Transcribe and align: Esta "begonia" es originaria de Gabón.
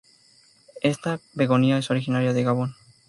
Esta 0.81 1.19
"begonia" 1.33 1.77
es 1.77 1.91
originaria 1.91 2.33
de 2.33 2.41
Gabón. 2.41 2.73